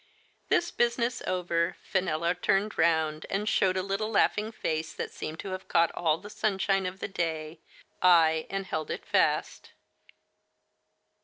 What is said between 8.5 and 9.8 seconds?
held it fast.